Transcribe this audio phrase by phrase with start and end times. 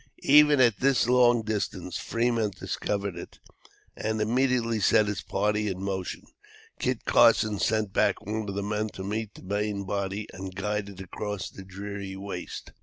[0.25, 3.37] Even at this long distance Fremont discovered it,
[3.95, 6.23] and immediately set his party in motion.
[6.79, 10.89] Kit Carson sent back one of the men to meet the main body, and guide
[10.89, 12.71] it across the dreary waste.